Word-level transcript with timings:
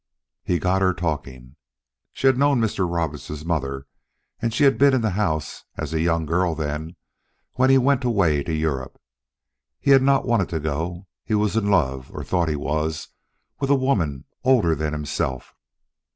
He 0.43 0.57
got 0.57 0.81
her 0.81 0.95
talking. 0.95 1.57
She 2.11 2.25
had 2.25 2.35
known 2.35 2.59
Mr. 2.59 2.91
Roberts' 2.91 3.45
mother, 3.45 3.85
and 4.41 4.51
she 4.51 4.63
had 4.63 4.79
been 4.79 4.95
in 4.95 5.01
the 5.01 5.11
house 5.11 5.65
(a 5.77 5.85
young 5.99 6.25
girl 6.25 6.55
then) 6.55 6.95
when 7.53 7.69
he 7.69 7.77
went 7.77 8.03
away 8.03 8.41
to 8.45 8.51
Europe. 8.51 8.99
He 9.79 9.91
had 9.91 10.01
not 10.01 10.25
wanted 10.25 10.49
to 10.49 10.59
go. 10.59 11.05
He 11.23 11.35
was 11.35 11.55
in 11.55 11.69
love, 11.69 12.09
or 12.15 12.23
thought 12.23 12.49
he 12.49 12.55
was, 12.55 13.09
with 13.59 13.69
a 13.69 13.75
woman 13.75 14.25
older 14.43 14.73
than 14.73 14.91
himself. 14.93 15.53